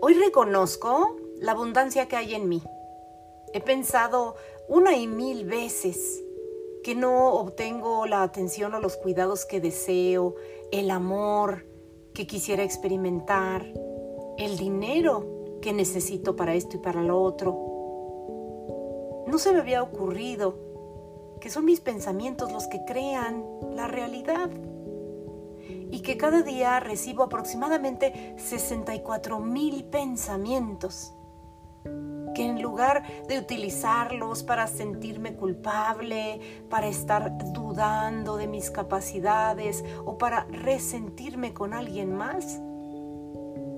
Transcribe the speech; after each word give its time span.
Hoy 0.00 0.14
reconozco 0.14 1.16
la 1.40 1.52
abundancia 1.52 2.06
que 2.06 2.16
hay 2.16 2.34
en 2.34 2.48
mí. 2.48 2.62
He 3.52 3.60
pensado 3.60 4.36
una 4.68 4.96
y 4.96 5.08
mil 5.08 5.44
veces 5.44 6.22
que 6.84 6.94
no 6.94 7.34
obtengo 7.34 8.06
la 8.06 8.22
atención 8.22 8.74
o 8.74 8.80
los 8.80 8.96
cuidados 8.96 9.44
que 9.44 9.60
deseo, 9.60 10.36
el 10.70 10.92
amor 10.92 11.66
que 12.14 12.28
quisiera 12.28 12.62
experimentar, 12.62 13.66
el 14.38 14.56
dinero 14.56 15.58
que 15.60 15.72
necesito 15.72 16.36
para 16.36 16.54
esto 16.54 16.76
y 16.76 16.80
para 16.80 17.02
lo 17.02 17.20
otro. 17.20 19.24
No 19.26 19.36
se 19.38 19.52
me 19.52 19.58
había 19.58 19.82
ocurrido 19.82 20.54
que 21.40 21.50
son 21.50 21.64
mis 21.64 21.80
pensamientos 21.80 22.52
los 22.52 22.68
que 22.68 22.84
crean 22.86 23.44
la 23.74 23.88
realidad 23.88 24.48
y 25.90 26.00
que 26.00 26.16
cada 26.16 26.42
día 26.42 26.80
recibo 26.80 27.22
aproximadamente 27.22 28.34
64 28.38 29.40
mil 29.40 29.84
pensamientos 29.84 31.14
que 32.34 32.46
en 32.46 32.62
lugar 32.62 33.02
de 33.26 33.38
utilizarlos 33.38 34.44
para 34.44 34.68
sentirme 34.68 35.34
culpable, 35.34 36.40
para 36.70 36.86
estar 36.86 37.36
dudando 37.52 38.36
de 38.36 38.46
mis 38.46 38.70
capacidades 38.70 39.84
o 40.04 40.18
para 40.18 40.44
resentirme 40.44 41.52
con 41.52 41.74
alguien 41.74 42.14
más, 42.14 42.60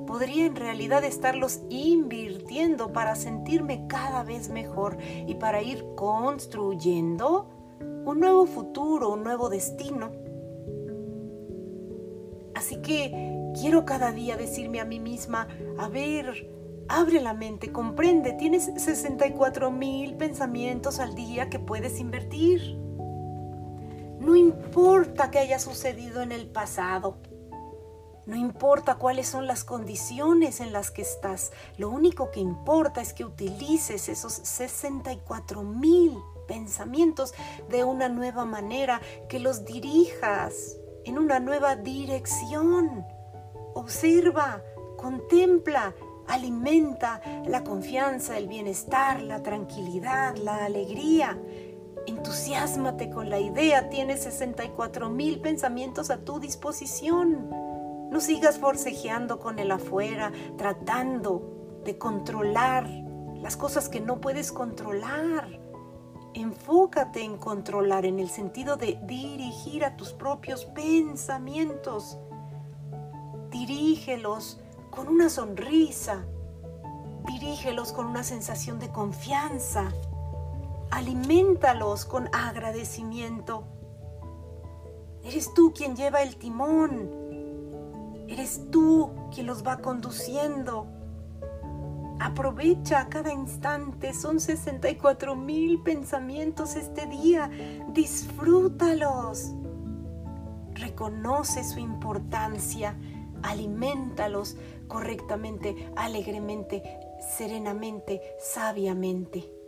podría 0.06 0.44
en 0.44 0.56
realidad 0.56 1.04
estarlos 1.04 1.60
invirtiendo 1.70 2.92
para 2.92 3.14
sentirme 3.14 3.86
cada 3.86 4.24
vez 4.24 4.50
mejor 4.50 4.98
y 5.26 5.36
para 5.36 5.62
ir 5.62 5.86
construyendo 5.94 7.48
un 8.04 8.20
nuevo 8.20 8.44
futuro, 8.44 9.10
un 9.10 9.22
nuevo 9.22 9.48
destino. 9.48 10.10
Así 12.60 12.76
que 12.82 13.10
quiero 13.58 13.86
cada 13.86 14.12
día 14.12 14.36
decirme 14.36 14.80
a 14.80 14.84
mí 14.84 15.00
misma, 15.00 15.48
a 15.78 15.88
ver, 15.88 16.46
abre 16.90 17.18
la 17.18 17.32
mente, 17.32 17.72
comprende, 17.72 18.34
tienes 18.34 18.70
64 18.76 19.70
mil 19.70 20.14
pensamientos 20.18 21.00
al 21.00 21.14
día 21.14 21.48
que 21.48 21.58
puedes 21.58 21.98
invertir. 21.98 22.76
No 24.20 24.36
importa 24.36 25.30
qué 25.30 25.38
haya 25.38 25.58
sucedido 25.58 26.20
en 26.20 26.32
el 26.32 26.48
pasado. 26.48 27.16
No 28.26 28.36
importa 28.36 28.96
cuáles 28.96 29.26
son 29.26 29.46
las 29.46 29.64
condiciones 29.64 30.60
en 30.60 30.74
las 30.74 30.90
que 30.90 31.00
estás. 31.00 31.52
Lo 31.78 31.88
único 31.88 32.30
que 32.30 32.40
importa 32.40 33.00
es 33.00 33.14
que 33.14 33.24
utilices 33.24 34.10
esos 34.10 34.34
64 34.34 35.62
mil 35.62 36.18
pensamientos 36.46 37.32
de 37.70 37.84
una 37.84 38.10
nueva 38.10 38.44
manera, 38.44 39.00
que 39.30 39.38
los 39.38 39.64
dirijas 39.64 40.76
en 41.04 41.18
una 41.18 41.40
nueva 41.40 41.76
dirección. 41.76 43.04
Observa, 43.74 44.62
contempla, 44.96 45.94
alimenta 46.26 47.20
la 47.46 47.64
confianza, 47.64 48.38
el 48.38 48.48
bienestar, 48.48 49.22
la 49.22 49.42
tranquilidad, 49.42 50.36
la 50.36 50.64
alegría. 50.64 51.38
Entusiasmate 52.06 53.10
con 53.10 53.30
la 53.30 53.38
idea, 53.38 53.88
tienes 53.88 54.22
64 54.22 55.10
mil 55.10 55.40
pensamientos 55.40 56.10
a 56.10 56.24
tu 56.24 56.40
disposición. 56.40 57.50
No 58.10 58.20
sigas 58.20 58.58
forcejeando 58.58 59.38
con 59.38 59.58
el 59.58 59.70
afuera, 59.70 60.32
tratando 60.56 61.80
de 61.84 61.96
controlar 61.98 62.88
las 63.40 63.56
cosas 63.56 63.88
que 63.88 64.00
no 64.00 64.20
puedes 64.20 64.52
controlar. 64.52 65.60
Enfócate 66.34 67.22
en 67.22 67.36
controlar 67.38 68.06
en 68.06 68.20
el 68.20 68.30
sentido 68.30 68.76
de 68.76 69.00
dirigir 69.02 69.84
a 69.84 69.96
tus 69.96 70.12
propios 70.12 70.64
pensamientos. 70.64 72.18
Dirígelos 73.50 74.60
con 74.90 75.08
una 75.08 75.28
sonrisa. 75.28 76.24
Dirígelos 77.26 77.92
con 77.92 78.06
una 78.06 78.22
sensación 78.22 78.78
de 78.78 78.90
confianza. 78.90 79.92
Alimentalos 80.92 82.04
con 82.04 82.28
agradecimiento. 82.32 83.64
Eres 85.24 85.52
tú 85.52 85.72
quien 85.74 85.96
lleva 85.96 86.22
el 86.22 86.36
timón. 86.36 87.10
Eres 88.28 88.70
tú 88.70 89.10
quien 89.34 89.46
los 89.46 89.66
va 89.66 89.78
conduciendo 89.78 90.86
Aprovecha 92.20 93.08
cada 93.08 93.32
instante, 93.32 94.12
son 94.12 94.40
64 94.40 95.34
mil 95.34 95.82
pensamientos 95.82 96.76
este 96.76 97.06
día, 97.06 97.50
disfrútalos. 97.94 99.52
Reconoce 100.74 101.64
su 101.64 101.78
importancia, 101.78 102.94
alimentalos 103.42 104.58
correctamente, 104.86 105.90
alegremente, 105.96 106.82
serenamente, 107.38 108.20
sabiamente. 108.38 109.59